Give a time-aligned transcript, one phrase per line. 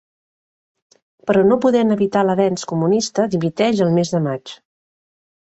[1.31, 4.59] Però no podent evitar l'avenç comunista dimiteix el mes de maig.